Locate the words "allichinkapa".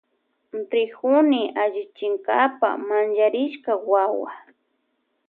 1.61-2.77